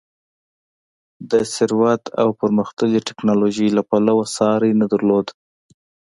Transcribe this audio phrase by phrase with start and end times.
[1.31, 5.27] د ثروت او پرمختللې ټکنالوژۍ له پلوه ساری نه درلود.